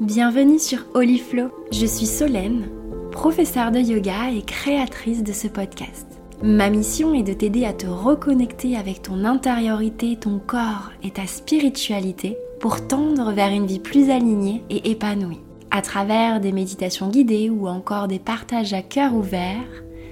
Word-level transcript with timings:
Bienvenue 0.00 0.58
sur 0.58 0.80
Flow. 0.90 1.48
Je 1.72 1.86
suis 1.86 2.04
Solène, 2.04 2.68
professeure 3.12 3.70
de 3.70 3.78
yoga 3.78 4.30
et 4.30 4.42
créatrice 4.42 5.22
de 5.22 5.32
ce 5.32 5.48
podcast. 5.48 6.06
Ma 6.42 6.68
mission 6.68 7.14
est 7.14 7.22
de 7.22 7.32
t'aider 7.32 7.64
à 7.64 7.72
te 7.72 7.86
reconnecter 7.86 8.76
avec 8.76 9.00
ton 9.00 9.24
intériorité, 9.24 10.16
ton 10.16 10.38
corps 10.38 10.92
et 11.02 11.12
ta 11.12 11.26
spiritualité 11.26 12.36
pour 12.60 12.86
tendre 12.86 13.32
vers 13.32 13.50
une 13.50 13.64
vie 13.64 13.78
plus 13.78 14.10
alignée 14.10 14.62
et 14.68 14.90
épanouie. 14.90 15.40
À 15.70 15.80
travers 15.80 16.40
des 16.40 16.52
méditations 16.52 17.08
guidées 17.08 17.48
ou 17.48 17.66
encore 17.66 18.06
des 18.06 18.18
partages 18.18 18.74
à 18.74 18.82
cœur 18.82 19.14
ouvert, 19.14 19.64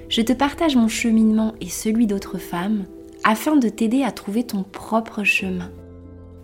je 0.09 0.23
te 0.23 0.33
partage 0.33 0.77
mon 0.77 0.89
cheminement 0.89 1.53
et 1.61 1.69
celui 1.69 2.07
d'autres 2.07 2.39
femmes 2.39 2.87
afin 3.23 3.57
de 3.57 3.69
t'aider 3.69 4.03
à 4.03 4.13
trouver 4.13 4.45
ton 4.45 4.63
propre 4.63 5.25
chemin. 5.25 5.71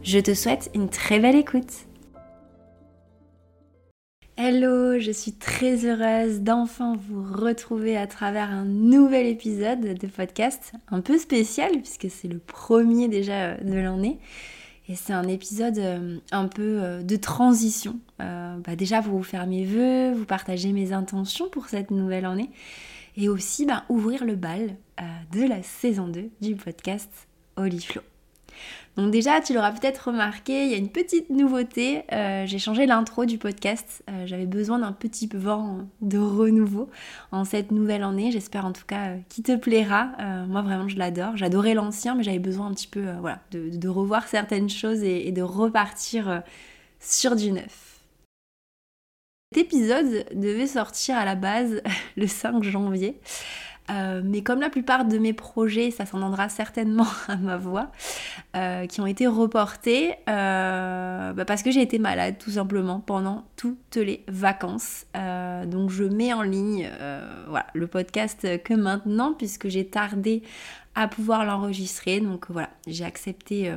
Je 0.03 0.19
te 0.19 0.35
souhaite 0.35 0.71
une 0.75 0.91
très 0.91 1.21
belle 1.21 1.37
écoute. 1.37 1.87
Hello, 4.43 4.99
je 4.99 5.11
suis 5.11 5.33
très 5.33 5.85
heureuse 5.85 6.41
d'enfin 6.41 6.97
vous 6.97 7.23
retrouver 7.23 7.99
à 7.99 8.07
travers 8.07 8.49
un 8.51 8.65
nouvel 8.65 9.27
épisode 9.27 9.83
de 9.83 10.07
podcast 10.07 10.73
un 10.89 11.03
peu 11.03 11.19
spécial 11.19 11.73
puisque 11.73 12.09
c'est 12.09 12.27
le 12.27 12.39
premier 12.39 13.09
déjà 13.09 13.57
de 13.59 13.75
l'année. 13.75 14.19
Et 14.89 14.95
c'est 14.95 15.13
un 15.13 15.29
épisode 15.29 15.77
euh, 15.77 16.17
un 16.33 16.49
peu 16.49 16.81
euh, 16.81 17.03
de 17.03 17.17
transition. 17.17 18.01
Euh, 18.23 18.57
bah 18.65 18.77
déjà 18.77 19.03
vous 19.03 19.23
faire 19.23 19.47
mes 19.47 19.67
voeux, 19.67 20.15
vous 20.15 20.25
partager 20.25 20.73
mes 20.73 20.95
intentions 20.95 21.51
pour 21.51 21.69
cette 21.69 21.91
nouvelle 21.91 22.25
année. 22.25 22.49
Et 23.19 23.29
aussi 23.29 23.67
bah, 23.67 23.85
ouvrir 23.91 24.25
le 24.25 24.37
bal 24.37 24.75
de 25.35 25.47
la 25.47 25.63
saison 25.63 26.09
2 26.09 26.31
du 26.41 26.57
podcast 26.57 27.11
Holy 27.57 27.83
Flow. 27.83 28.01
Donc 28.97 29.11
déjà, 29.11 29.41
tu 29.41 29.55
l'auras 29.55 29.73
peut-être 29.73 30.09
remarqué, 30.09 30.65
il 30.65 30.71
y 30.71 30.75
a 30.75 30.77
une 30.77 30.91
petite 30.91 31.31
nouveauté. 31.31 32.03
Euh, 32.13 32.45
j'ai 32.47 32.59
changé 32.59 32.87
l'intro 32.87 33.25
du 33.25 33.39
podcast. 33.39 34.03
Euh, 34.11 34.27
j'avais 34.27 34.47
besoin 34.47 34.79
d'un 34.81 34.93
petit 34.93 35.29
vent 35.33 35.89
de 36.01 36.19
renouveau 36.19 36.91
en 37.33 37.45
cette 37.45 37.71
nouvelle 37.71 38.03
année. 38.03 38.31
J'espère 38.31 38.67
en 38.67 38.73
tout 38.73 38.85
cas 38.87 39.11
euh, 39.11 39.19
qu'il 39.29 39.45
te 39.45 39.57
plaira. 39.57 40.11
moi 40.49 40.63
vraiment, 40.63 40.89
je 40.89 40.99
l'adore. 40.99 41.37
J'adorais 41.37 41.75
l'ancien, 41.75 42.15
mais 42.15 42.23
j'avais 42.23 42.39
besoin 42.39 42.67
un 42.67 42.75
petit 42.75 42.89
peu 42.89 43.07
de, 43.53 43.89
revoir 43.89 44.29
certaines 44.29 44.69
choses 44.69 45.03
et 45.03 45.33
de 45.33 45.43
repartir 45.43 46.43
sur 46.99 47.37
du 47.37 47.53
neuf. 47.53 47.91
Cet 49.53 49.65
épisode 49.65 50.27
devait 50.33 50.69
sortir 50.69 51.17
à 51.17 51.25
la 51.25 51.35
base 51.35 51.83
le 52.17 52.29
5 52.29 52.63
janvier. 52.63 53.19
Euh, 53.91 54.21
mais 54.25 54.43
comme 54.43 54.61
la 54.61 54.71
plupart 54.71 55.05
de 55.05 55.19
mes 55.19 55.33
projets, 55.33 55.91
ça 55.91 56.07
s'entendra 56.07 56.49
certainement 56.49 57.07
à 57.29 57.37
ma 57.37 57.57
voix, 57.57 57.91
euh, 58.57 58.87
qui 58.87 59.01
ont 59.01 59.07
été 59.07 59.27
reportés 59.27 60.15
euh, 60.29 61.33
bah, 61.33 61.45
parce 61.45 61.63
que 61.63 61.71
j'ai 61.71 61.83
été 61.83 61.99
malade 61.99 62.37
tout 62.39 62.53
simplement 62.53 63.01
pendant 63.01 63.45
toutes 63.57 63.97
les 63.97 64.25
vacances. 64.29 65.07
donc 65.67 65.91
je 65.91 66.05
mets 66.05 66.33
en 66.33 66.43
ligne 66.43 66.89
le 67.75 67.87
podcast 67.87 68.63
que 68.63 68.75
maintenant 68.75 69.35
puisque 69.35 69.69
j'ai 69.69 69.87
tardé 69.87 70.43
à 70.95 71.09
pouvoir 71.09 71.45
l'enregistrer. 71.45 72.21
Donc 72.21 72.47
voilà, 72.51 72.71
j'ai 72.87 73.05
accepté 73.05 73.73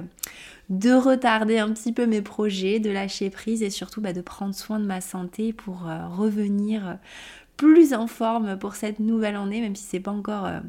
de 0.69 0.91
retarder 0.91 1.59
un 1.59 1.71
petit 1.73 1.91
peu 1.91 2.05
mes 2.05 2.21
projets, 2.21 2.79
de 2.79 2.89
lâcher 2.89 3.29
prise 3.29 3.61
et 3.61 3.69
surtout 3.69 4.01
bah, 4.01 4.13
de 4.13 4.21
prendre 4.21 4.55
soin 4.55 4.79
de 4.79 4.85
ma 4.85 5.01
santé 5.01 5.53
pour 5.53 5.85
revenir 6.17 6.97
plus 7.57 7.93
en 7.93 8.07
forme 8.07 8.57
pour 8.57 8.75
cette 8.75 8.99
nouvelle 8.99 9.35
année, 9.35 9.61
même 9.61 9.75
si 9.75 9.83
c'est 9.83 9.99
pas 9.99 10.11
encore 10.11 10.45
euh, 10.45 10.59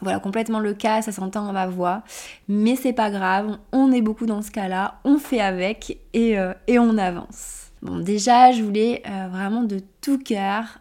voilà, 0.00 0.18
complètement 0.20 0.60
le 0.60 0.74
cas, 0.74 1.02
ça 1.02 1.12
s'entend 1.12 1.44
dans 1.44 1.52
ma 1.52 1.66
voix, 1.66 2.02
mais 2.48 2.76
c'est 2.76 2.92
pas 2.92 3.10
grave, 3.10 3.58
on 3.72 3.92
est 3.92 4.00
beaucoup 4.00 4.26
dans 4.26 4.42
ce 4.42 4.50
cas-là, 4.50 5.00
on 5.04 5.18
fait 5.18 5.40
avec 5.40 5.98
et, 6.14 6.38
euh, 6.38 6.54
on 6.68 6.96
avance. 6.98 7.58
Bon, 7.82 7.98
déjà, 7.98 8.52
je 8.52 8.62
voulais 8.62 9.02
euh, 9.08 9.28
vraiment 9.28 9.64
de 9.64 9.80
tout 10.00 10.18
cœur 10.18 10.78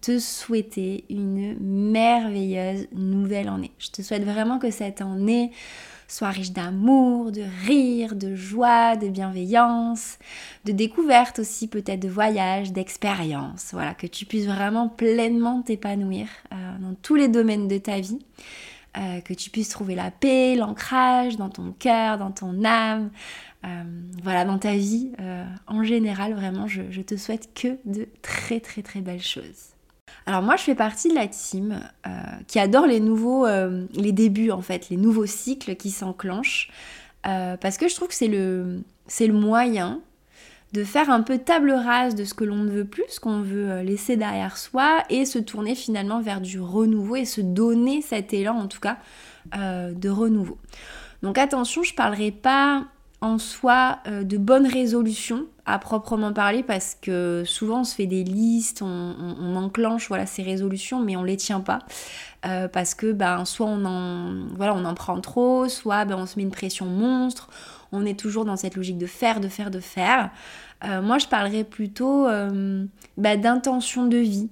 te 0.00 0.18
souhaiter 0.20 1.04
une 1.10 1.56
merveilleuse 1.58 2.86
nouvelle 2.92 3.48
année. 3.48 3.72
Je 3.78 3.90
te 3.90 4.02
souhaite 4.02 4.24
vraiment 4.24 4.58
que 4.58 4.70
cette 4.70 5.00
année 5.00 5.50
soit 6.08 6.30
riche 6.30 6.52
d'amour, 6.52 7.30
de 7.30 7.44
rire, 7.66 8.16
de 8.16 8.34
joie, 8.34 8.96
de 8.96 9.08
bienveillance, 9.08 10.18
de 10.64 10.72
découverte 10.72 11.38
aussi 11.38 11.68
peut-être 11.68 12.00
de 12.00 12.08
voyage, 12.08 12.72
d'expérience. 12.72 13.68
Voilà, 13.72 13.92
que 13.94 14.06
tu 14.06 14.24
puisses 14.24 14.46
vraiment 14.46 14.88
pleinement 14.88 15.60
t'épanouir 15.60 16.26
euh, 16.52 16.78
dans 16.80 16.94
tous 17.02 17.14
les 17.14 17.28
domaines 17.28 17.68
de 17.68 17.78
ta 17.78 18.00
vie. 18.00 18.18
Euh, 18.96 19.20
que 19.20 19.34
tu 19.34 19.50
puisses 19.50 19.68
trouver 19.68 19.94
la 19.94 20.10
paix, 20.10 20.56
l'ancrage 20.56 21.36
dans 21.36 21.50
ton 21.50 21.72
cœur, 21.78 22.16
dans 22.16 22.30
ton 22.30 22.64
âme, 22.64 23.10
euh, 23.64 23.82
voilà, 24.24 24.46
dans 24.46 24.58
ta 24.58 24.74
vie 24.74 25.12
en 25.66 25.84
général. 25.84 26.32
Vraiment, 26.32 26.66
je 26.66 27.02
te 27.02 27.16
souhaite 27.16 27.50
que 27.54 27.78
de 27.84 28.08
très 28.22 28.60
très 28.60 28.82
très 28.82 29.00
belles 29.00 29.22
choses. 29.22 29.77
Alors 30.28 30.42
moi 30.42 30.56
je 30.56 30.62
fais 30.62 30.74
partie 30.74 31.08
de 31.08 31.14
la 31.14 31.26
team 31.26 31.80
euh, 32.06 32.10
qui 32.48 32.58
adore 32.58 32.86
les 32.86 33.00
nouveaux, 33.00 33.46
euh, 33.46 33.86
les 33.94 34.12
débuts 34.12 34.50
en 34.50 34.60
fait, 34.60 34.90
les 34.90 34.98
nouveaux 34.98 35.24
cycles 35.24 35.74
qui 35.74 35.90
s'enclenchent. 35.90 36.68
Euh, 37.26 37.56
parce 37.56 37.78
que 37.78 37.88
je 37.88 37.94
trouve 37.94 38.08
que 38.08 38.14
c'est 38.14 38.28
le, 38.28 38.82
c'est 39.06 39.26
le 39.26 39.32
moyen 39.32 40.02
de 40.74 40.84
faire 40.84 41.08
un 41.08 41.22
peu 41.22 41.38
table 41.38 41.70
rase 41.70 42.14
de 42.14 42.26
ce 42.26 42.34
que 42.34 42.44
l'on 42.44 42.56
ne 42.56 42.70
veut 42.70 42.84
plus, 42.84 43.04
ce 43.08 43.20
qu'on 43.20 43.40
veut 43.40 43.80
laisser 43.80 44.18
derrière 44.18 44.58
soi 44.58 45.02
et 45.08 45.24
se 45.24 45.38
tourner 45.38 45.74
finalement 45.74 46.20
vers 46.20 46.42
du 46.42 46.60
renouveau 46.60 47.16
et 47.16 47.24
se 47.24 47.40
donner 47.40 48.02
cet 48.02 48.34
élan 48.34 48.54
en 48.54 48.68
tout 48.68 48.80
cas 48.80 48.98
de 49.54 50.08
renouveau. 50.10 50.58
Donc 51.22 51.38
attention, 51.38 51.82
je 51.82 51.94
parlerai 51.94 52.32
pas 52.32 52.84
en 53.20 53.38
soi 53.38 53.98
euh, 54.06 54.22
de 54.22 54.36
bonnes 54.38 54.66
résolutions 54.66 55.46
à 55.66 55.78
proprement 55.78 56.32
parler 56.32 56.62
parce 56.62 56.96
que 57.00 57.42
souvent 57.44 57.80
on 57.80 57.84
se 57.84 57.94
fait 57.94 58.06
des 58.06 58.22
listes, 58.22 58.80
on, 58.80 59.56
enclenche 59.56 60.08
voilà 60.08 60.24
ces 60.24 60.42
résolutions 60.42 61.00
mais 61.00 61.16
on 61.16 61.24
les 61.24 61.36
tient 61.36 61.60
pas 61.60 61.80
euh, 62.46 62.68
parce 62.68 62.94
que 62.94 63.12
ben 63.12 63.44
soit 63.44 63.66
on 63.66 63.84
en 63.84 64.46
voilà 64.56 64.74
on 64.74 64.84
en 64.84 64.94
prend 64.94 65.20
trop, 65.20 65.68
soit 65.68 66.04
ben, 66.04 66.16
on 66.16 66.26
se 66.26 66.36
met 66.36 66.44
une 66.44 66.52
pression 66.52 66.86
monstre, 66.86 67.48
on 67.90 68.06
est 68.06 68.18
toujours 68.18 68.44
dans 68.44 68.56
cette 68.56 68.76
logique 68.76 68.98
de 68.98 69.06
faire, 69.06 69.40
de 69.40 69.48
faire, 69.48 69.70
de 69.70 69.80
faire. 69.80 70.30
Euh, 70.84 71.02
moi 71.02 71.18
je 71.18 71.26
parlerais 71.26 71.64
plutôt 71.64 72.28
ben, 73.16 73.40
d'intention 73.40 74.06
de 74.06 74.18
vie. 74.18 74.48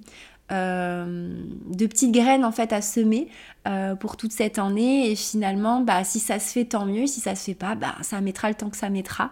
De 0.49 1.85
petites 1.87 2.11
graines 2.11 2.45
en 2.45 2.51
fait 2.51 2.71
à 2.71 2.81
semer 2.81 3.27
euh, 3.67 3.95
pour 3.95 4.17
toute 4.17 4.31
cette 4.31 4.59
année. 4.59 5.11
Et 5.11 5.15
finalement 5.15 5.81
bah, 5.81 6.03
si 6.03 6.19
ça 6.19 6.39
se 6.39 6.51
fait 6.51 6.65
tant 6.65 6.85
mieux. 6.85 7.07
Si 7.07 7.19
ça 7.19 7.35
se 7.35 7.43
fait 7.43 7.55
pas 7.55 7.75
bah, 7.75 7.95
ça 8.01 8.21
mettra 8.21 8.49
le 8.49 8.55
temps 8.55 8.69
que 8.69 8.77
ça 8.77 8.89
mettra. 8.89 9.31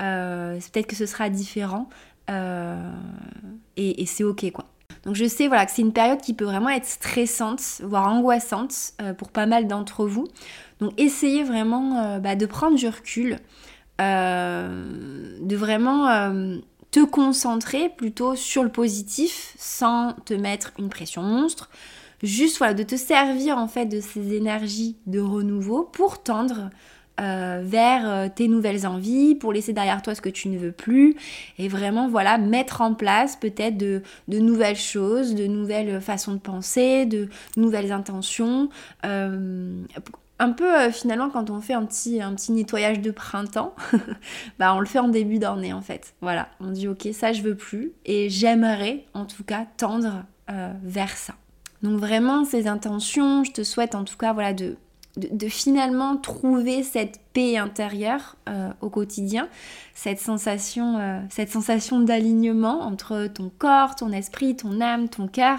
Euh, 0.00 0.58
peut-être 0.72 0.86
que 0.86 0.96
ce 0.96 1.06
sera 1.06 1.28
différent. 1.30 1.88
Euh, 2.30 2.92
et, 3.76 4.06
c'est 4.06 4.24
ok 4.24 4.50
quoi. 4.52 4.66
Donc 5.04 5.16
je 5.16 5.24
sais 5.24 5.48
voilà 5.48 5.66
que 5.66 5.72
c'est 5.72 5.82
une 5.82 5.92
période 5.92 6.20
qui 6.20 6.34
peut 6.34 6.44
vraiment 6.44 6.68
être 6.68 6.86
stressante 6.86 7.60
voire 7.82 8.08
angoissante 8.12 8.92
pour 9.18 9.30
pas 9.30 9.46
mal 9.46 9.66
d'entre 9.66 10.06
vous. 10.06 10.28
Donc 10.80 10.92
essayez 11.00 11.42
vraiment 11.42 12.18
bah, 12.20 12.36
de 12.36 12.46
prendre 12.46 12.76
du 12.76 12.86
recul 12.86 13.38
de 13.98 15.56
vraiment 15.56 16.60
te 16.92 17.04
concentrer 17.04 17.88
plutôt 17.88 18.36
sur 18.36 18.62
le 18.62 18.68
positif 18.68 19.54
sans 19.58 20.12
te 20.24 20.34
mettre 20.34 20.72
une 20.78 20.88
pression 20.88 21.22
monstre 21.22 21.68
juste 22.22 22.58
voilà, 22.58 22.74
de 22.74 22.82
te 22.82 22.96
servir 22.96 23.58
en 23.58 23.68
fait 23.68 23.86
de 23.86 24.00
ces 24.00 24.34
énergies 24.34 24.96
de 25.06 25.20
renouveau 25.20 25.82
pour 25.82 26.22
tendre 26.22 26.70
euh, 27.20 27.60
vers 27.62 28.08
euh, 28.08 28.28
tes 28.34 28.48
nouvelles 28.48 28.86
envies, 28.86 29.34
pour 29.34 29.52
laisser 29.52 29.72
derrière 29.72 30.00
toi 30.00 30.14
ce 30.14 30.22
que 30.22 30.30
tu 30.30 30.48
ne 30.48 30.58
veux 30.58 30.72
plus, 30.72 31.16
et 31.58 31.68
vraiment 31.68 32.08
voilà 32.08 32.38
mettre 32.38 32.80
en 32.80 32.94
place 32.94 33.36
peut-être 33.36 33.76
de, 33.76 34.02
nouvelles 34.28 34.76
choses, 34.76 35.34
de 35.34 35.46
nouvelles 35.46 36.00
façons 36.00 36.32
de 36.32 36.38
penser, 36.38 37.04
de 37.04 37.28
nouvelles 37.56 37.92
intentions. 37.92 38.70
Euh, 39.04 39.82
un 40.42 40.50
peu 40.52 40.90
finalement 40.90 41.30
quand 41.30 41.50
on 41.50 41.60
fait 41.60 41.74
un 41.74 41.84
petit, 41.84 42.20
un 42.20 42.34
petit 42.34 42.52
nettoyage 42.52 43.00
de 43.00 43.10
printemps, 43.10 43.74
bah 44.58 44.74
on 44.74 44.80
le 44.80 44.86
fait 44.86 44.98
en 44.98 45.08
début 45.08 45.38
d'année 45.38 45.72
en 45.72 45.82
fait. 45.82 46.14
Voilà, 46.20 46.48
on 46.60 46.70
dit 46.70 46.88
ok 46.88 47.08
ça 47.12 47.32
je 47.32 47.42
veux 47.42 47.56
plus 47.56 47.92
et 48.04 48.28
j'aimerais 48.28 49.04
en 49.14 49.24
tout 49.24 49.44
cas 49.44 49.66
tendre 49.76 50.24
vers 50.82 51.16
ça. 51.16 51.34
Donc 51.82 51.98
vraiment 51.98 52.44
ces 52.44 52.68
intentions, 52.68 53.42
je 53.44 53.52
te 53.52 53.62
souhaite 53.62 53.94
en 53.94 54.04
tout 54.04 54.16
cas 54.16 54.32
voilà 54.32 54.52
de, 54.52 54.76
de, 55.16 55.48
finalement 55.48 56.16
trouver 56.16 56.82
cette 56.82 57.20
paix 57.32 57.56
intérieure 57.56 58.36
euh, 58.48 58.70
au 58.80 58.88
quotidien, 58.88 59.48
cette 59.94 60.20
sensation, 60.20 60.98
euh, 60.98 61.20
cette 61.28 61.50
sensation 61.50 62.00
d'alignement 62.00 62.82
entre 62.82 63.26
ton 63.26 63.50
corps, 63.58 63.96
ton 63.96 64.12
esprit, 64.12 64.56
ton 64.56 64.80
âme, 64.80 65.08
ton 65.08 65.26
cœur, 65.26 65.58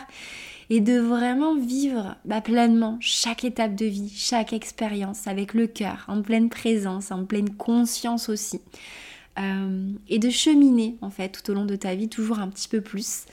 et 0.70 0.80
de 0.80 1.00
vraiment 1.00 1.56
vivre 1.56 2.16
bah, 2.26 2.42
pleinement 2.42 2.98
chaque 3.00 3.44
étape 3.44 3.76
de 3.76 3.86
vie, 3.86 4.12
chaque 4.16 4.54
expérience 4.54 5.28
avec 5.28 5.54
le 5.54 5.68
cœur, 5.68 6.06
en 6.08 6.22
pleine 6.22 6.50
présence, 6.50 7.12
en 7.12 7.26
pleine 7.26 7.54
conscience 7.56 8.30
aussi. 8.30 8.62
Euh, 9.40 9.92
et 10.10 10.20
de 10.20 10.30
cheminer 10.30 10.96
en 11.02 11.10
fait 11.10 11.30
tout 11.30 11.50
au 11.50 11.56
long 11.56 11.66
de 11.66 11.76
ta 11.76 11.96
vie 11.96 12.08
toujours 12.08 12.38
un 12.38 12.50
petit 12.50 12.68
peu 12.68 12.82
plus 12.82 13.26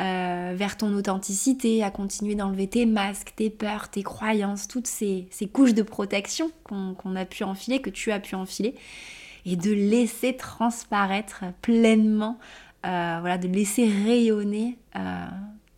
euh, 0.00 0.54
vers 0.56 0.76
ton 0.76 0.94
authenticité, 0.94 1.82
à 1.82 1.90
continuer 1.90 2.36
d'enlever 2.36 2.68
tes 2.68 2.86
masques, 2.86 3.32
tes 3.34 3.50
peurs, 3.50 3.88
tes 3.88 4.04
croyances, 4.04 4.68
toutes 4.68 4.86
ces, 4.86 5.28
couches 5.52 5.74
de 5.74 5.82
protection 5.82 6.52
qu'on 6.62 7.16
a 7.16 7.24
pu 7.24 7.42
enfiler, 7.42 7.80
que 7.80 7.90
tu 7.90 8.12
as 8.12 8.20
pu 8.20 8.36
enfiler, 8.36 8.76
et 9.46 9.56
de 9.56 9.72
laisser 9.72 10.36
transparaître 10.36 11.42
pleinement 11.60 12.38
voilà, 12.84 13.36
de 13.36 13.48
laisser 13.48 13.90
rayonner 14.06 14.78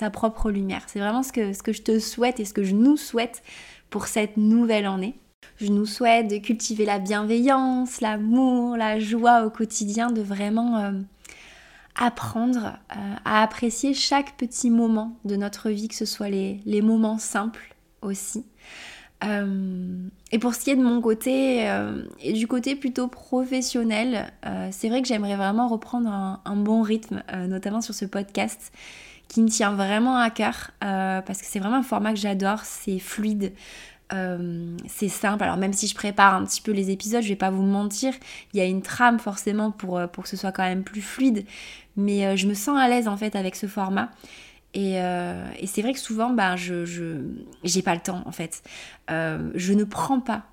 ta 0.00 0.08
propre 0.08 0.50
lumière. 0.50 0.82
C'est 0.86 0.98
vraiment 0.98 1.22
ce 1.22 1.30
que, 1.30 1.72
je 1.72 1.82
te 1.82 1.98
souhaite 1.98 2.40
et 2.40 2.46
ce 2.46 2.54
que 2.54 2.64
je 2.64 2.74
nous 2.74 2.96
souhaite 2.96 3.42
pour 3.90 4.06
cette 4.06 4.38
nouvelle 4.38 4.86
année. 4.86 5.18
Je 5.56 5.66
nous 5.66 5.84
souhaite 5.84 6.28
de 6.28 6.38
cultiver 6.38 6.86
la 6.86 6.98
bienveillance, 6.98 8.00
l'amour, 8.00 8.78
la 8.78 8.98
joie 8.98 9.44
au 9.44 9.50
quotidien, 9.50 10.10
de 10.10 10.22
vraiment 10.22 10.78
euh, 10.78 10.92
apprendre 11.96 12.78
euh, 12.96 13.14
à 13.26 13.42
apprécier 13.42 13.92
chaque 13.92 14.38
petit 14.38 14.70
moment 14.70 15.18
de 15.26 15.36
notre 15.36 15.68
vie, 15.68 15.88
que 15.88 15.94
ce 15.94 16.06
soit 16.06 16.30
les, 16.30 16.82
moments 16.82 17.18
simples 17.18 17.76
aussi. 18.00 18.46
Euh, 19.22 20.08
et 20.32 20.38
pour 20.38 20.54
ce 20.54 20.60
qui 20.60 20.70
est 20.70 20.76
de 20.76 20.82
mon 20.82 21.02
côté 21.02 21.70
et 22.22 22.32
du 22.32 22.46
côté 22.46 22.74
plutôt 22.74 23.06
professionnel, 23.06 24.32
c'est 24.70 24.88
vrai 24.88 25.02
que 25.02 25.08
j'aimerais 25.08 25.36
vraiment 25.36 25.68
reprendre 25.68 26.40
un 26.42 26.56
bon 26.56 26.80
rythme, 26.80 27.22
notamment 27.48 27.82
sur 27.82 27.92
ce 27.92 28.06
podcast 28.06 28.72
qui 29.30 29.40
me 29.42 29.48
tient 29.48 29.72
vraiment 29.72 30.18
à 30.18 30.28
cœur 30.28 30.72
parce 30.80 31.40
que 31.40 31.46
c'est 31.46 31.60
vraiment 31.60 31.76
un 31.76 31.82
format 31.82 32.12
que 32.12 32.18
j'adore, 32.18 32.60
c'est 32.64 32.98
fluide. 32.98 33.52
Euh, 34.12 34.76
c'est 34.88 35.08
simple. 35.08 35.44
Alors 35.44 35.56
même 35.56 35.72
si 35.72 35.86
je 35.86 35.94
prépare 35.94 36.34
un 36.34 36.44
petit 36.44 36.60
peu 36.60 36.72
les 36.72 36.90
épisodes, 36.90 37.22
je 37.22 37.28
vais 37.28 37.36
pas 37.36 37.50
vous 37.50 37.62
mentir, 37.62 38.12
il 38.52 38.58
y 38.58 38.60
a 38.60 38.66
une 38.66 38.82
trame 38.82 39.18
forcément 39.18 39.70
pour, 39.70 39.98
euh, 39.98 40.06
pour 40.06 40.24
que 40.24 40.30
ce 40.30 40.36
soit 40.36 40.52
quand 40.52 40.64
même 40.64 40.82
plus 40.82 41.02
fluide. 41.02 41.44
Mais 41.96 42.26
euh, 42.26 42.36
je 42.36 42.46
me 42.46 42.54
sens 42.54 42.78
à 42.78 42.88
l'aise 42.88 43.08
en 43.08 43.16
fait 43.16 43.36
avec 43.36 43.56
ce 43.56 43.66
format. 43.66 44.10
Et, 44.72 44.98
et 44.98 45.66
c'est 45.66 45.82
vrai 45.82 45.92
que 45.92 45.98
souvent, 45.98 46.30
bah, 46.30 46.54
je 46.54 46.84
j'ai 47.64 47.82
pas 47.82 47.96
le 47.96 48.00
temps 48.00 48.22
en 48.24 48.30
fait. 48.30 48.62
je 49.08 49.72
ne 49.72 49.82
prends 49.82 50.20
pas, 50.20 50.44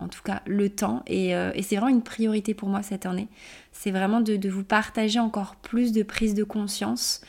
en 0.00 0.08
tout 0.08 0.22
cas, 0.24 0.42
le 0.46 0.68
temps. 0.68 1.04
Et, 1.06 1.28
et 1.28 1.62
c'est 1.62 1.76
vraiment 1.76 1.94
une 1.94 2.02
priorité 2.02 2.54
pour 2.54 2.68
moi 2.68 2.82
cette 2.82 3.06
année. 3.06 3.28
C'est 3.70 3.92
vraiment 3.92 4.20
de, 4.20 4.48
vous 4.48 4.64
partager 4.64 5.20
encore 5.20 5.54
plus 5.54 5.92
de 5.92 6.02
prise 6.02 6.34
de 6.34 6.42
conscience 6.42 7.20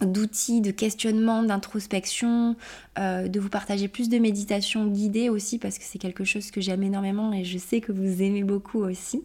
d'outils, 0.00 0.60
de 0.60 0.70
questionnement, 0.70 1.42
d'introspection, 1.42 2.56
euh, 2.98 3.28
de 3.28 3.40
vous 3.40 3.48
partager 3.48 3.88
plus 3.88 4.08
de 4.08 4.18
méditation 4.18 4.86
guidée 4.86 5.28
aussi 5.28 5.58
parce 5.58 5.78
que 5.78 5.84
c'est 5.84 5.98
quelque 5.98 6.24
chose 6.24 6.50
que 6.50 6.60
j'aime 6.60 6.82
énormément 6.82 7.32
et 7.32 7.44
je 7.44 7.58
sais 7.58 7.80
que 7.80 7.92
vous 7.92 8.22
aimez 8.22 8.44
beaucoup 8.44 8.82
aussi. 8.82 9.22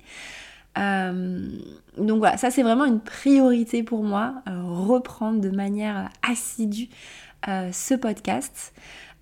Euh, 0.78 1.48
donc 1.98 2.18
voilà, 2.18 2.38
ça 2.38 2.52
c'est 2.52 2.64
vraiment 2.64 2.86
une 2.86 3.00
priorité 3.00 3.84
pour 3.84 4.04
moi, 4.04 4.36
euh, 4.48 4.62
reprendre 4.64 5.40
de 5.40 5.50
manière 5.50 6.10
assidue 6.22 6.90
ce 7.48 7.94
podcast. 7.94 8.74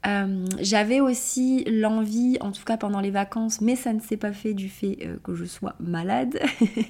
Euh, 0.06 0.46
j'avais 0.60 1.00
aussi 1.00 1.64
l'envie, 1.66 2.38
en 2.42 2.52
tout 2.52 2.64
cas 2.66 2.78
pendant 2.78 3.00
les 3.00 3.12
vacances, 3.12 3.62
mais 3.62 3.76
ça 3.76 3.94
ne 3.94 4.02
s'est 4.02 4.18
pas 4.18 4.34
fait 4.34 4.54
du 4.54 4.68
fait 4.68 4.98
euh, 5.06 5.16
que 5.24 5.34
je 5.34 5.46
sois 5.46 5.76
malade. 5.80 6.40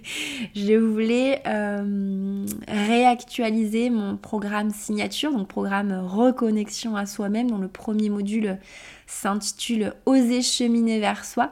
je 0.56 0.75
voulais 0.75 1.42
euh, 1.45 2.45
réactualiser 2.68 3.89
mon 3.89 4.18
programme 4.18 4.71
signature, 4.71 5.31
donc 5.31 5.48
programme 5.48 5.94
reconnexion 5.94 6.95
à 6.95 7.06
soi-même, 7.06 7.51
dont 7.51 7.60
le 7.60 7.68
premier 7.68 8.10
module 8.10 8.57
s'intitule 9.06 9.94
Oser 10.06 10.42
cheminer 10.42 11.00
vers 11.00 11.24
soi. 11.24 11.51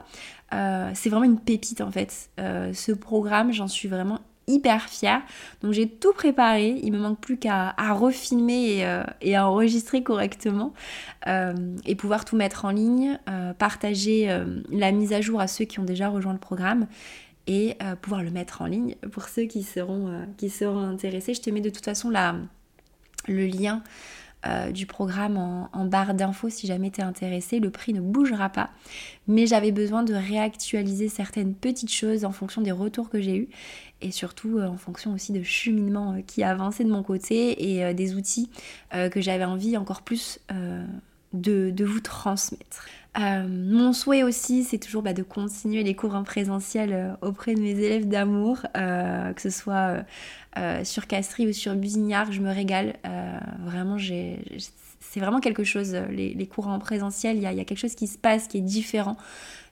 c'est 0.51 1.09
vraiment 1.09 1.25
une 1.25 1.39
pépite 1.39 1.81
en 1.81 1.91
fait. 1.91 2.29
ce 2.37 2.91
programme, 2.91 3.51
j'en 3.51 3.67
suis 3.67 3.87
vraiment 3.87 4.19
hyper 4.47 4.89
fière. 4.89 5.21
Donc 5.61 5.73
j'ai 5.73 5.87
tout 5.87 6.13
préparé, 6.13 6.79
il 6.83 6.91
me 6.91 6.99
manque 6.99 7.19
plus 7.19 7.37
qu'à 7.37 7.73
refilmer 7.93 8.77
et, 8.77 8.85
euh, 8.85 9.03
et, 9.21 9.35
à 9.35 9.47
enregistrer 9.47 10.03
correctement 10.03 10.73
euh, 11.27 11.53
et 11.85 11.95
pouvoir 11.95 12.25
tout 12.25 12.35
mettre 12.35 12.65
en 12.65 12.71
ligne, 12.71 13.19
euh, 13.29 13.53
partager 13.53 14.29
la 14.69 14.91
mise 14.91 15.13
à 15.13 15.21
jour 15.21 15.39
à 15.39 15.47
ceux 15.47 15.65
qui 15.65 15.79
ont 15.79 15.83
déjà 15.83 16.09
rejoint 16.09 16.33
le 16.33 16.39
programme 16.39 16.87
et 17.47 17.77
pouvoir 18.01 18.23
le 18.23 18.29
mettre 18.29 18.61
en 18.61 18.65
ligne 18.65 18.95
pour 19.11 19.27
ceux 19.27 19.43
qui 19.43 19.63
seront, 19.63 20.25
intéressés. 20.63 21.33
Je 21.33 21.41
te 21.41 21.49
mets 21.49 21.61
de 21.61 21.69
toute 21.69 21.83
façon 21.83 22.09
la, 22.09 22.35
le 23.27 23.45
lien 23.47 23.83
du 24.71 24.85
programme 24.85 25.37
en, 25.37 25.85
barre 25.85 26.13
d'infos 26.13 26.49
si 26.49 26.67
jamais 26.67 26.91
tu 26.91 27.01
es 27.01 27.03
intéressé. 27.03 27.59
Le 27.59 27.71
prix 27.71 27.93
ne 27.93 28.01
bougera 28.01 28.49
pas, 28.49 28.69
mais 29.27 29.47
j'avais 29.47 29.71
besoin 29.71 30.03
de 30.03 30.13
réactualiser 30.13 31.09
certaines 31.09 31.55
petites 31.55 31.91
choses 31.91 32.25
en 32.25 32.31
fonction 32.31 32.61
des 32.61 32.71
retours 32.71 33.09
que 33.09 33.21
j'ai 33.21 33.35
eus 33.35 33.49
et 34.01 34.11
surtout 34.11 34.57
euh, 34.57 34.67
en 34.67 34.77
fonction 34.77 35.13
aussi 35.13 35.31
de 35.31 35.43
cheminement 35.43 36.13
euh, 36.13 36.21
qui 36.25 36.43
a 36.43 36.49
avancé 36.49 36.83
de 36.83 36.89
mon 36.89 37.03
côté 37.03 37.77
et 37.77 37.93
des 37.93 38.15
outils 38.15 38.49
que 38.91 39.21
j'avais 39.21 39.43
envie 39.43 39.77
encore 39.77 40.01
plus 40.01 40.39
de, 41.33 41.83
vous 41.83 41.99
transmettre. 41.99 42.87
mon 43.17 43.93
souhait 43.93 44.23
aussi, 44.23 44.63
c'est 44.63 44.77
toujours 44.77 45.01
bah, 45.01 45.13
de 45.13 45.23
continuer 45.23 45.83
les 45.83 45.95
cours 45.95 46.15
en 46.15 46.23
présentiel 46.23 47.17
auprès 47.21 47.55
de 47.55 47.61
mes 47.61 47.71
élèves 47.71 48.07
d'amour, 48.07 48.61
que 48.73 49.41
ce 49.41 49.49
soit 49.49 50.03
euh, 50.57 50.83
sur 50.83 51.07
Castries 51.07 51.47
ou 51.47 51.53
sur 51.53 51.75
Busignard, 51.75 52.31
je 52.31 52.41
me 52.41 52.49
régale. 52.49 52.97
Euh, 53.05 53.37
vraiment, 53.61 53.97
c'est 53.97 55.19
vraiment 55.19 55.39
quelque 55.39 55.63
chose. 55.63 55.95
Les, 56.09 56.47
cours 56.47 56.67
en 56.67 56.79
présentiel, 56.79 57.37
il 57.37 57.43
y, 57.43 57.45
a, 57.45 57.53
quelque 57.63 57.77
chose 57.77 57.95
qui 57.95 58.07
se 58.07 58.17
passe 58.17 58.47
qui 58.47 58.57
est 58.57 58.61
différent 58.61 59.15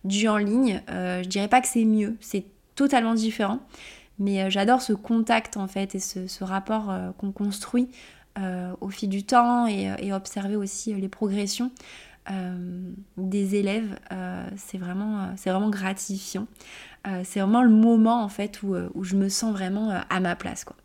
du 0.05 0.27
en 0.27 0.37
ligne. 0.37 0.81
Euh, 0.89 1.21
je 1.23 1.27
dirais 1.27 1.49
pas 1.49 1.59
que 1.59 1.67
c'est 1.67 1.83
mieux, 1.83 2.15
c'est 2.21 2.45
totalement 2.75 3.13
différent. 3.13 3.59
Mais 4.19 4.51
j'adore 4.51 4.81
ce 4.81 4.93
contact 4.93 5.57
en 5.57 5.67
fait 5.67 5.95
et 5.95 5.99
ce, 5.99 6.43
rapport 6.43 6.93
qu'on 7.17 7.31
construit 7.31 7.89
au 8.81 8.89
fil 8.89 9.09
du 9.09 9.23
temps 9.23 9.65
et, 9.67 10.11
observer 10.13 10.55
aussi 10.55 10.93
les 10.93 11.09
progressions. 11.09 11.71
des 13.17 13.55
élèves, 13.55 13.97
c'est 14.57 14.77
vraiment, 14.77 15.29
vraiment 15.45 15.69
gratifiant. 15.69 16.47
Euh, 17.07 17.21
c'est 17.23 17.39
vraiment 17.39 17.63
le 17.63 17.69
moment 17.69 18.23
en 18.23 18.29
fait 18.29 18.61
où, 18.61 18.75
euh, 18.75 18.89
je 19.01 19.15
me 19.15 19.29
sens 19.29 19.53
vraiment 19.53 19.89
euh, 19.89 19.99
à 20.09 20.19
ma 20.19 20.35
place 20.35 20.65
quoi. 20.65 20.75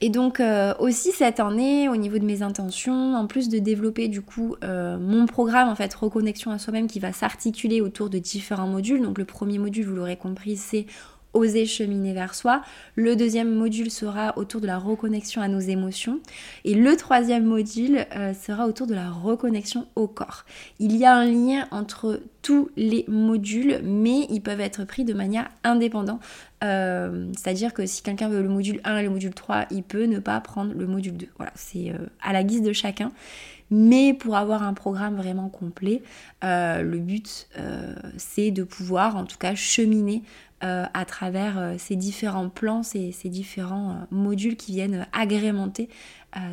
Et 0.00 0.10
donc 0.10 0.40
aussi 0.78 1.12
cette 1.12 1.40
année, 1.40 1.88
au 1.88 1.96
niveau 1.96 2.18
de 2.18 2.24
mes 2.24 2.42
intentions, 2.42 3.14
en 3.14 3.26
plus 3.26 3.48
de 3.48 3.58
développer 3.58 4.06
du 4.06 4.20
coup 4.20 4.54
mon 4.62 5.26
programme 5.26 5.68
en 5.68 5.74
fait 5.74 5.92
reconnexion 5.94 6.50
à 6.50 6.58
soi-même 6.58 6.86
qui 6.86 7.00
va 7.00 7.12
s'articuler 7.12 7.80
autour 7.80 8.10
de 8.10 8.18
différents 8.18 8.68
modules. 8.68 9.02
Donc 9.02 9.18
le 9.18 9.24
premier 9.24 9.58
module, 9.58 9.86
vous 9.86 9.96
l'aurez 9.96 10.16
compris, 10.16 10.56
c'est 10.56 10.86
oser 11.34 11.66
cheminer 11.66 12.12
vers 12.12 12.34
soi. 12.34 12.62
Le 12.96 13.16
deuxième 13.16 13.52
module 13.54 13.90
sera 13.90 14.36
autour 14.36 14.60
de 14.60 14.66
la 14.66 14.78
reconnexion 14.78 15.42
à 15.42 15.48
nos 15.48 15.60
émotions. 15.60 16.20
Et 16.64 16.74
le 16.74 16.96
troisième 16.96 17.44
module 17.44 18.06
euh, 18.14 18.34
sera 18.34 18.66
autour 18.66 18.86
de 18.86 18.94
la 18.94 19.10
reconnexion 19.10 19.86
au 19.96 20.06
corps. 20.06 20.44
Il 20.78 20.96
y 20.96 21.04
a 21.04 21.14
un 21.14 21.26
lien 21.26 21.66
entre 21.70 22.20
tous 22.42 22.70
les 22.76 23.04
modules, 23.08 23.80
mais 23.84 24.26
ils 24.30 24.40
peuvent 24.40 24.60
être 24.60 24.84
pris 24.84 25.04
de 25.04 25.14
manière 25.14 25.48
indépendante. 25.64 26.20
Euh, 26.64 27.28
c'est-à-dire 27.36 27.72
que 27.72 27.86
si 27.86 28.02
quelqu'un 28.02 28.28
veut 28.28 28.42
le 28.42 28.48
module 28.48 28.80
1 28.84 28.98
et 28.98 29.02
le 29.02 29.10
module 29.10 29.34
3, 29.34 29.66
il 29.70 29.82
peut 29.82 30.04
ne 30.04 30.18
pas 30.18 30.40
prendre 30.40 30.72
le 30.74 30.86
module 30.86 31.16
2. 31.16 31.26
Voilà, 31.36 31.52
c'est 31.54 31.90
euh, 31.90 32.06
à 32.22 32.32
la 32.32 32.44
guise 32.44 32.62
de 32.62 32.72
chacun. 32.72 33.12
Mais 33.72 34.14
pour 34.14 34.36
avoir 34.36 34.62
un 34.62 34.74
programme 34.74 35.16
vraiment 35.16 35.48
complet, 35.48 36.02
le 36.42 36.98
but 36.98 37.48
c'est 38.18 38.50
de 38.50 38.62
pouvoir 38.62 39.16
en 39.16 39.24
tout 39.24 39.38
cas 39.38 39.54
cheminer 39.54 40.22
euh, 40.64 40.84
à 40.94 41.04
travers 41.04 41.58
euh, 41.58 41.74
ces 41.76 41.96
différents 41.96 42.48
plans, 42.48 42.84
ces, 42.84 43.12
différents 43.24 43.90
euh, 43.90 43.94
modules 44.12 44.54
qui 44.54 44.70
viennent 44.70 45.08
agrémenter 45.12 45.88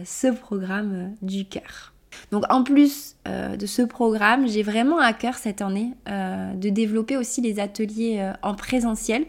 ce 0.03 0.27
programme 0.27 1.13
du 1.21 1.45
cœur. 1.45 1.93
Donc 2.31 2.43
en 2.49 2.63
plus 2.63 3.15
de 3.25 3.65
ce 3.65 3.81
programme, 3.81 4.45
j'ai 4.45 4.61
vraiment 4.61 4.97
à 4.97 5.13
cœur 5.13 5.35
cette 5.35 5.61
année 5.61 5.93
de 6.05 6.67
développer 6.67 7.15
aussi 7.15 7.39
les 7.39 7.61
ateliers 7.61 8.33
en 8.41 8.55
présentiel 8.55 9.25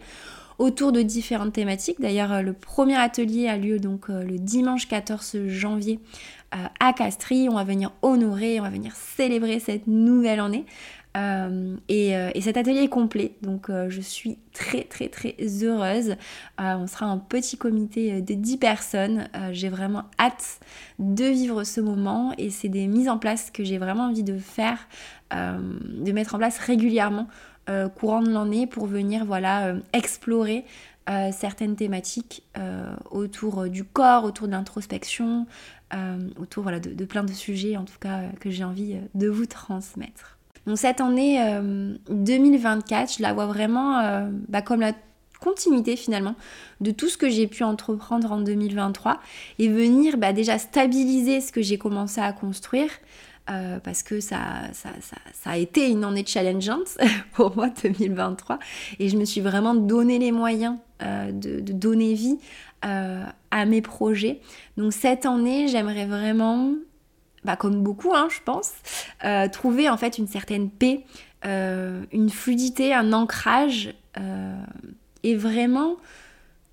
autour 0.61 0.91
de 0.91 1.01
différentes 1.01 1.53
thématiques. 1.53 1.99
D'ailleurs, 1.99 2.43
le 2.43 2.53
premier 2.53 2.95
atelier 2.95 3.47
a 3.47 3.57
lieu 3.57 3.79
donc 3.79 4.09
le 4.09 4.37
dimanche 4.37 4.87
14 4.87 5.47
janvier 5.47 5.99
à 6.51 6.93
Castries. 6.93 7.49
On 7.49 7.55
va 7.55 7.63
venir 7.63 7.91
honorer, 8.01 8.59
on 8.59 8.63
va 8.63 8.69
venir 8.69 8.93
célébrer 8.95 9.59
cette 9.59 9.87
nouvelle 9.87 10.39
année 10.39 10.65
euh, 11.17 11.75
euh, 11.91 12.31
et, 12.33 12.41
cet 12.41 12.55
atelier 12.55 12.83
est 12.83 12.89
complet, 12.89 13.35
donc 13.41 13.69
euh, 13.69 13.89
je 13.89 13.99
suis 13.99 14.37
très 14.53 14.83
très 14.83 15.09
très 15.09 15.35
heureuse. 15.61 16.15
on 16.57 16.87
sera 16.87 17.05
un 17.05 17.17
petit 17.17 17.57
comité 17.57 18.21
de 18.21 18.33
10 18.33 18.57
personnes. 18.57 19.29
j'ai 19.51 19.69
vraiment 19.69 20.03
hâte 20.19 20.59
de 20.99 21.25
vivre 21.25 21.63
ce 21.63 21.81
moment 21.81 22.33
et 22.37 22.49
c'est 22.49 22.69
des 22.69 22.87
mises 22.87 23.09
en 23.09 23.17
place 23.17 23.51
que 23.51 23.63
j'ai 23.63 23.77
vraiment 23.77 24.05
envie 24.05 24.23
de 24.23 24.37
faire, 24.37 24.87
de 25.31 26.11
mettre 26.11 26.35
en 26.35 26.37
place 26.37 26.57
régulièrement 26.59 27.27
courant 27.95 28.21
de 28.21 28.31
l'année 28.31 28.67
pour 28.67 28.85
venir 28.85 29.25
voilà 29.25 29.73
explorer 29.93 30.65
certaines 31.31 31.75
thématiques 31.75 32.43
autour 33.09 33.69
du 33.69 33.83
corps, 33.83 34.23
autour 34.23 34.47
de 34.47 34.51
l'introspection, 34.51 35.45
autour 36.39 36.63
voilà, 36.63 36.79
de, 36.79 37.05
plein 37.05 37.23
de 37.23 37.31
sujets 37.31 37.77
en 37.77 37.85
tout 37.85 37.99
cas 37.99 38.23
que 38.39 38.49
j'ai 38.49 38.63
envie 38.63 38.97
de 39.15 39.27
vous 39.27 39.45
transmettre. 39.45 40.37
Donc 40.65 40.77
cette 40.77 41.01
année 41.01 41.39
2024, 42.09 43.01
euh, 43.09 43.13
je 43.17 43.21
la 43.21 43.33
vois 43.33 43.47
vraiment 43.47 43.99
euh, 43.99 44.29
bah, 44.47 44.61
comme 44.61 44.81
la 44.81 44.93
continuité 45.39 45.95
finalement 45.95 46.35
de 46.81 46.91
tout 46.91 47.09
ce 47.09 47.17
que 47.17 47.29
j'ai 47.29 47.47
pu 47.47 47.63
entreprendre 47.63 48.31
en 48.31 48.41
2023 48.41 49.19
et 49.57 49.67
venir 49.69 50.17
bah, 50.17 50.33
déjà 50.33 50.59
stabiliser 50.59 51.41
ce 51.41 51.51
que 51.51 51.61
j'ai 51.61 51.77
commencé 51.79 52.21
à 52.21 52.31
construire. 52.31 52.89
Euh, 53.49 53.79
parce 53.79 54.03
que 54.03 54.19
ça, 54.19 54.37
a 55.45 55.57
été 55.57 55.89
une 55.89 56.03
année 56.03 56.23
challengeante 56.25 56.97
pour 57.33 57.55
moi 57.55 57.69
2023 57.83 58.59
et 58.99 59.09
je 59.09 59.17
me 59.17 59.25
suis 59.25 59.41
vraiment 59.41 59.73
donné 59.73 60.19
les 60.19 60.31
moyens 60.31 60.77
de, 61.01 61.59
donner 61.59 62.13
vie 62.13 62.37
à 62.83 63.65
mes 63.65 63.81
projets. 63.81 64.41
Donc 64.77 64.93
cette 64.93 65.25
année, 65.25 65.67
j'aimerais 65.67 66.05
vraiment, 66.05 66.73
bah, 67.43 67.55
comme 67.55 67.81
beaucoup, 67.81 68.13
hein, 68.13 68.27
je 68.29 68.39
pense, 68.45 68.73
trouver 69.51 69.89
en 69.89 69.97
fait 69.97 70.19
une 70.19 70.27
certaine 70.27 70.69
paix, 70.69 71.03
une 71.43 72.29
fluidité, 72.29 72.93
un 72.93 73.11
ancrage 73.11 73.95
et 75.23 75.35
vraiment 75.35 75.97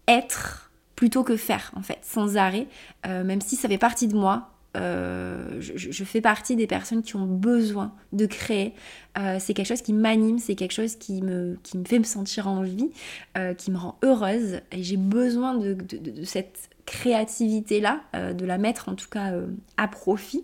être 0.06 0.70
plutôt 0.96 1.25
que 1.25 1.38
faire 1.38 1.72
en 1.76 1.82
fait, 1.82 2.00
sans 2.02 2.37
arrêt, 2.37 2.66
même 3.06 3.40
si 3.40 3.56
ça 3.56 3.68
fait 3.68 3.78
partie 3.78 4.06
de 4.06 4.14
moi, 4.14 4.50
euh, 4.78 5.61
je, 5.61 6.04
fais 6.04 6.20
partie 6.20 6.56
des 6.56 6.66
personnes 6.66 7.02
qui 7.02 7.16
ont 7.16 7.26
besoin 7.26 7.92
de 8.12 8.26
créer. 8.26 8.75
Euh, 9.18 9.37
c'est 9.40 9.54
quelque 9.54 9.66
chose 9.66 9.82
qui 9.82 9.92
m'anime, 9.92 10.38
c'est 10.38 10.54
quelque 10.54 10.73
chose 10.73 10.97
qui 10.97 11.23
me, 11.23 11.58
qui 11.62 11.76
me 11.78 11.85
fait 11.85 11.99
me 11.99 12.04
sentir 12.04 12.49
en 12.49 12.62
vie, 12.62 12.90
euh, 13.37 13.54
qui 13.54 13.70
me 13.70 13.78
rend 13.78 13.99
heureuse. 14.04 14.61
Et 14.73 14.82
j'ai 14.82 14.97
besoin 14.97 15.54
de, 15.54 15.76
cette 16.25 16.70
créativité-là, 16.87 18.00
de 18.32 18.47
la 18.47 18.56
mettre 18.56 18.88
en 18.88 18.94
tout 18.94 19.11
cas 19.11 19.35
à 19.76 19.88
profit. 19.88 20.42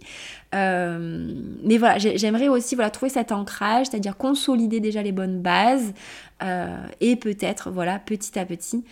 mais 0.52 1.78
voilà, 1.78 1.96
j'aimerais 1.96 2.48
aussi 2.48 2.74
voilà, 2.74 2.90
trouver 2.90 3.08
cet 3.08 3.32
ancrage, 3.32 3.86
c'est-à-dire 3.86 4.18
consolider 4.18 4.78
déjà 4.78 5.02
les 5.02 5.12
bonnes 5.12 5.40
bases 5.40 5.94
et 7.00 7.16
peut-être, 7.16 7.70
voilà, 7.70 7.98
petit 7.98 8.38
à 8.38 8.44
petit 8.44 8.84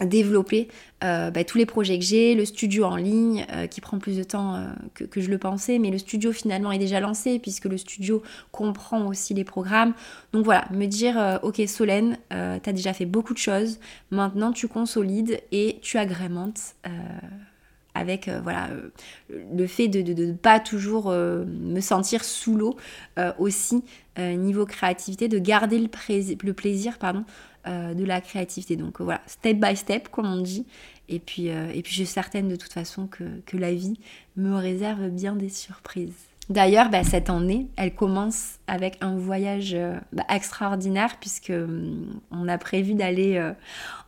développer 0.00 0.68
euh, 1.04 1.30
bah, 1.30 1.44
tous 1.44 1.58
les 1.58 1.66
projets 1.66 1.98
que 1.98 2.04
j'ai, 2.04 2.34
le 2.34 2.44
studio 2.44 2.84
en 2.84 2.96
ligne 2.96 3.46
euh, 3.52 3.66
qui 3.66 3.80
prend 3.80 3.98
plus 3.98 4.16
de 4.16 4.24
temps 4.24 4.56
euh, 4.56 4.66
que, 4.94 5.20
je 5.20 5.30
le 5.30 5.38
pensais, 5.38 5.78
mais 5.78 5.90
le 5.90 5.98
studio 5.98 6.32
finalement 6.32 6.72
est 6.72 6.78
déjà 6.78 6.98
lancé 6.98 7.38
puisque 7.38 7.66
le 7.66 7.78
studio 7.78 8.22
comprend 8.50 9.06
aussi 9.06 9.34
les 9.34 9.44
programmes. 9.44 9.94
Donc 10.32 10.44
voilà, 10.44 10.64
me 10.72 10.86
dire 10.86 11.38
ok 11.42 11.62
Solène, 11.68 12.18
tu 12.30 12.36
as 12.36 12.72
déjà 12.72 12.92
fait 12.92 13.06
beaucoup 13.06 13.34
de 13.34 13.38
choses, 13.38 13.78
maintenant 14.10 14.52
tu 14.52 14.66
consolides 14.66 15.40
et 15.52 15.78
tu 15.82 15.98
agrémentes 15.98 16.74
avec 17.94 18.28
voilà 18.42 18.68
le 19.30 19.66
fait 19.66 19.88
de 19.88 20.24
ne 20.24 20.32
pas 20.32 20.58
toujours 20.58 21.10
me 21.10 21.80
sentir 21.80 22.24
sous 22.24 22.56
l'eau 22.56 22.76
aussi 23.38 23.84
niveau 24.18 24.66
créativité, 24.66 25.28
de 25.28 25.38
garder 25.38 25.78
le, 25.78 25.88
le 26.42 26.52
plaisir 26.52 26.98
pardon, 26.98 27.24
euh, 27.66 27.94
de 27.94 28.04
la 28.04 28.20
créativité. 28.20 28.76
Donc 28.76 29.00
voilà, 29.00 29.22
step 29.26 29.58
by 29.58 29.74
step, 29.74 30.08
comme 30.08 30.26
on 30.26 30.42
dit. 30.42 30.66
Et 31.08 31.18
puis, 31.18 31.48
euh, 31.48 31.70
et 31.72 31.80
puis 31.80 31.92
je 31.92 31.96
suis 31.96 32.06
certaine 32.06 32.46
de 32.46 32.56
toute 32.56 32.74
façon 32.74 33.06
que, 33.06 33.24
la 33.56 33.72
vie 33.72 33.98
me 34.36 34.54
réserve 34.54 35.08
bien 35.08 35.34
des 35.34 35.48
surprises. 35.48 36.12
D'ailleurs, 36.50 36.90
bah, 36.90 37.04
cette 37.04 37.30
année, 37.30 37.68
elle 37.76 37.94
commence 37.94 38.58
avec 38.66 38.98
un 39.00 39.16
voyage 39.16 39.72
euh, 39.72 39.96
bah, 40.12 40.24
extraordinaire 40.28 41.16
puisque 41.18 41.50
hum, 41.50 42.20
on 42.30 42.48
a 42.48 42.58
prévu 42.58 42.92
d'aller 42.92 43.42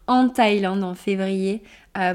en 0.07 0.29
Thaïlande 0.29 0.85
en 0.85 0.95
février 0.95 1.63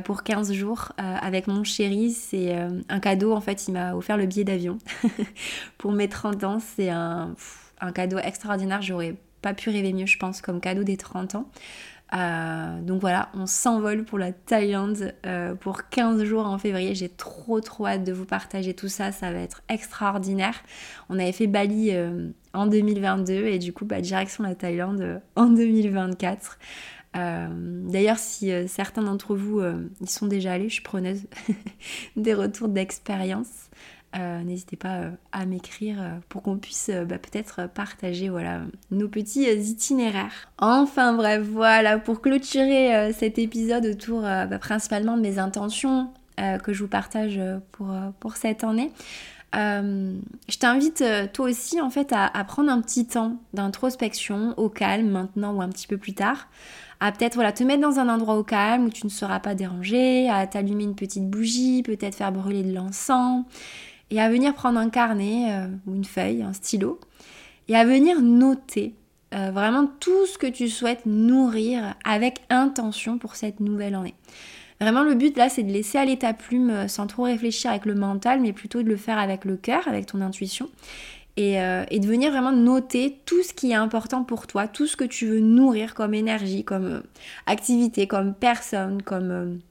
pour 0.04 0.22
15 0.22 0.54
jours 0.54 0.92
avec 0.98 1.48
mon 1.48 1.64
chéri. 1.64 2.12
C'est 2.12 2.56
un 2.88 3.00
cadeau, 3.00 3.34
en 3.34 3.42
fait, 3.42 3.68
il 3.68 3.72
m'a 3.72 3.96
offert 3.96 4.16
le 4.16 4.28
billet 4.28 4.44
d'avion 4.44 4.78
pour 5.80 5.92
mes 5.92 6.08
30 6.08 6.44
ans. 6.44 6.60
C'est 6.60 6.92
un, 6.92 7.36
un 7.80 7.92
cadeau 7.92 8.20
extraordinaire. 8.20 8.84
J'aurais 8.84 9.16
pas 9.42 9.54
pu 9.54 9.70
rêver 9.70 9.94
mieux, 9.94 10.06
je 10.06 10.18
pense, 10.18 10.42
comme 10.42 10.60
cadeau 10.60 10.84
des 10.84 10.98
30 10.98 11.36
ans. 11.36 11.50
Euh, 12.14 12.82
donc 12.82 13.00
voilà, 13.00 13.30
on 13.34 13.46
s'envole 13.46 14.04
pour 14.04 14.20
la 14.20 14.34
Thaïlande 14.34 15.14
euh, 15.26 15.56
pour 15.56 15.88
15 15.90 16.24
jours 16.24 16.46
en 16.46 16.58
février. 16.58 16.94
J'ai 16.94 17.10
trop 17.10 17.62
trop 17.62 17.88
hâte 17.88 18.04
de 18.04 18.12
vous 18.12 18.26
partager 18.26 18.74
tout 18.74 18.90
ça, 18.90 19.12
ça 19.12 19.32
va 19.32 19.40
être 19.40 19.64
extraordinaire. 19.70 20.56
On 21.10 21.18
avait 21.20 21.32
fait 21.32 21.48
Bali 21.48 21.92
euh, 21.92 22.30
en 22.54 22.68
2022 22.68 23.34
et 23.34 23.60
du 23.60 23.72
coup, 23.72 23.86
bah, 23.86 24.02
direction 24.02 24.44
la 24.44 24.56
Thaïlande 24.56 25.22
en 25.36 25.48
2024. 25.48 26.60
D'ailleurs, 27.14 28.20
si 28.20 28.52
certains 28.70 29.04
d'entre 29.04 29.36
vous 29.36 29.62
y 30.00 30.08
sont 30.08 30.28
déjà 30.28 30.54
allés, 30.54 30.70
je 30.70 30.76
suis 30.76 30.84
preneuse 30.84 31.28
des 32.16 32.34
retours 32.34 32.70
d'expérience. 32.70 33.70
Euh, 34.18 34.44
n'hésitez 34.44 34.76
pas 34.76 34.98
euh, 34.98 35.12
à 35.32 35.46
m'écrire 35.46 36.02
euh, 36.02 36.10
pour 36.28 36.42
qu'on 36.42 36.58
puisse 36.58 36.92
bah, 37.08 37.18
peut-être 37.18 37.70
partager 37.74 38.28
voilà, 38.28 38.62
nos 38.92 39.08
petits 39.08 39.44
itinéraires. 39.44 40.50
Enfin 40.58 41.14
bref, 41.14 41.44
voilà, 41.44 41.98
pour 41.98 42.22
clôturer 42.22 43.14
cet 43.14 43.40
épisode 43.40 43.86
autour 43.86 44.22
bah, 44.22 44.60
principalement 44.60 45.16
de 45.16 45.22
mes 45.22 45.40
intentions 45.40 46.10
que 46.64 46.74
je 46.74 46.84
vous 46.84 46.90
partage 46.90 47.40
pour, 47.72 47.94
pour 48.20 48.36
cette 48.36 48.64
année. 48.64 48.92
je 49.54 50.58
t'invite 50.60 51.04
toi 51.34 51.50
aussi 51.50 51.80
en 51.80 51.90
fait 51.90 52.12
à, 52.14 52.26
à 52.26 52.44
prendre 52.44 52.72
un 52.72 52.82
petit 52.82 53.06
temps 53.06 53.38
d'introspection 53.54 54.56
au 54.58 54.70
calme 54.70 55.10
maintenant 55.10 55.54
ou 55.54 55.62
un 55.62 55.70
petit 55.70 55.88
peu 55.88 55.98
plus 55.98 56.14
tard 56.14 56.48
à 57.00 57.12
peut-être 57.12 57.36
voilà, 57.36 57.52
te 57.52 57.64
mettre 57.64 57.82
dans 57.82 58.00
un 58.00 58.10
endroit 58.10 58.36
au 58.36 58.44
calme 58.44 58.86
où 58.86 58.90
tu 58.90 59.06
ne 59.06 59.12
seras 59.12 59.40
pas 59.40 59.56
dérangé, 59.56 60.30
à 60.30 60.46
t'allumer 60.46 60.84
une 60.84 60.96
petite 60.96 61.28
bougie, 61.28 61.82
peut-être 61.82 62.16
faire 62.16 62.32
brûler 62.32 62.64
de 62.64 62.74
l'encens 62.74 63.44
et 64.12 64.20
à 64.20 64.30
venir 64.30 64.54
prendre 64.54 64.78
un 64.78 64.90
carnet 64.90 65.48
euh, 65.50 65.68
ou 65.88 65.96
une 65.96 66.04
feuille, 66.04 66.44
un 66.44 66.54
stylo, 66.54 67.00
et 67.68 67.76
à 67.76 67.86
venir 67.86 68.22
noter 68.22 68.94
euh, 69.34 69.52
vraiment 69.52 69.90
tout 70.00 70.26
ce 70.26 70.38
que 70.38 70.48
tu 70.48 70.68
souhaites 70.68 71.06
nourrir 71.06 71.96
avec 72.04 72.42
intention 72.50 73.18
pour 73.18 73.36
cette 73.36 73.62
nouvelle 73.62 73.96
année. 73.96 74.14
Vraiment, 74.82 75.04
le 75.04 75.16
but 75.16 75.38
là, 75.38 75.48
c'est 75.48 75.64
de 75.64 75.72
laisser 75.72 75.98
aller 75.98 76.18
ta 76.18 76.34
plume 76.34 76.70
euh, 76.70 76.88
sans 76.88 77.08
trop 77.08 77.24
réfléchir 77.24 77.72
avec 77.72 77.86
le 77.86 77.96
mental, 77.96 78.42
mais 78.42 78.52
plutôt 78.52 78.84
de 78.84 78.90
le 78.90 78.98
faire 78.98 79.18
avec 79.18 79.46
le 79.46 79.56
cœur, 79.56 79.88
avec 79.88 80.08
ton 80.08 80.22
intuition. 80.22 80.70
Et, 81.38 81.54
et, 81.54 82.00
de 82.00 82.06
venir 82.06 82.30
vraiment 82.30 82.52
noter 82.52 83.18
tout 83.26 83.42
ce 83.42 83.54
qui 83.54 83.72
est 83.72 83.76
important 83.76 84.26
pour 84.26 84.48
toi, 84.48 84.68
tout 84.68 84.86
ce 84.86 84.98
que 84.98 85.06
tu 85.06 85.28
veux 85.28 85.40
nourrir 85.40 85.96
comme 85.96 86.14
énergie, 86.14 86.66
comme 86.66 87.04
activité, 87.46 88.06
comme 88.06 88.34
personne, 88.34 89.02
comme 89.02 89.62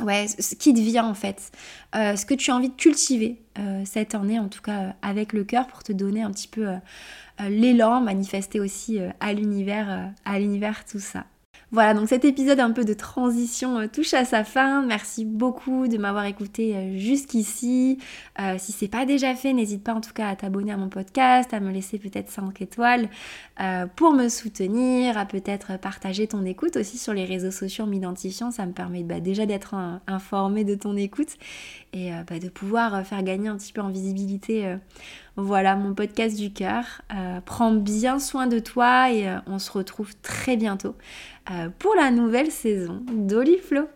ouais, 0.00 0.26
ce 0.28 0.54
qui 0.54 0.72
te 0.74 0.80
vient 0.80 1.06
en 1.06 1.14
fait, 1.14 1.50
euh, 1.94 2.16
ce 2.16 2.26
que 2.26 2.34
tu 2.34 2.50
as 2.50 2.56
envie 2.56 2.68
de 2.68 2.74
cultiver 2.74 3.40
euh, 3.58 3.82
cette 3.84 4.14
année, 4.14 4.38
en 4.38 4.48
tout 4.48 4.62
cas 4.62 4.80
euh, 4.80 4.90
avec 5.02 5.32
le 5.32 5.44
cœur, 5.44 5.66
pour 5.66 5.82
te 5.82 5.92
donner 5.92 6.22
un 6.22 6.30
petit 6.30 6.48
peu 6.48 6.66
l'élan, 7.48 8.00
manifester 8.00 8.60
aussi 8.60 8.98
à 9.20 9.32
l'univers, 9.32 10.12
à 10.24 10.38
l'univers 10.38 10.84
tout 10.84 10.98
ça. 10.98 11.24
Voilà, 11.70 11.92
donc 11.92 12.08
cet 12.08 12.24
épisode 12.24 12.60
un 12.60 12.70
peu 12.70 12.86
de 12.86 12.94
transition 12.94 13.78
euh, 13.78 13.88
touche 13.88 14.14
à 14.14 14.24
sa 14.24 14.42
fin. 14.42 14.80
Merci 14.80 15.26
beaucoup 15.26 15.86
de 15.86 15.98
m'avoir 15.98 16.24
écouté 16.24 16.74
euh, 16.74 16.96
jusqu'ici. 16.96 17.98
Euh, 18.40 18.54
si 18.56 18.72
c'est 18.72 18.88
pas 18.88 19.04
déjà 19.04 19.34
fait, 19.34 19.52
n'hésite 19.52 19.84
pas 19.84 19.92
en 19.92 20.00
tout 20.00 20.14
cas 20.14 20.28
à 20.28 20.36
t'abonner 20.36 20.72
à 20.72 20.78
mon 20.78 20.88
podcast, 20.88 21.52
à 21.52 21.60
me 21.60 21.70
laisser 21.70 21.98
peut-être 21.98 22.30
5 22.30 22.62
étoiles 22.62 23.10
pour 23.96 24.12
me 24.12 24.28
soutenir, 24.28 25.18
à 25.18 25.26
peut-être 25.26 25.80
partager 25.80 26.28
ton 26.28 26.44
écoute 26.44 26.76
aussi 26.76 26.96
sur 26.96 27.12
les 27.12 27.24
réseaux 27.24 27.50
sociaux 27.50 27.84
en 27.84 27.88
m'identifiant. 27.88 28.52
Ça 28.52 28.64
me 28.66 28.72
permet 28.72 29.02
bah, 29.02 29.18
déjà 29.18 29.46
d'être 29.46 29.74
informé 30.06 30.62
de 30.62 30.76
ton 30.76 30.96
écoute 30.96 31.36
et 31.92 32.12
bah, 32.28 32.38
de 32.38 32.48
pouvoir 32.48 33.04
faire 33.04 33.24
gagner 33.24 33.48
un 33.48 33.56
petit 33.56 33.72
peu 33.72 33.80
en 33.80 33.88
visibilité. 33.88 34.76
Voilà 35.40 35.76
mon 35.76 35.94
podcast 35.94 36.36
du 36.36 36.52
cœur. 36.52 37.02
prends 37.46 37.72
bien 37.72 38.18
soin 38.18 38.48
de 38.48 38.58
toi 38.58 39.10
et 39.12 39.28
on 39.46 39.58
se 39.58 39.70
retrouve 39.70 40.14
très 40.20 40.56
bientôt. 40.56 40.96
Euh, 41.50 41.70
pour 41.78 41.94
la 41.94 42.10
nouvelle 42.10 42.50
saison 42.50 43.00
d'Oliflo. 43.10 43.88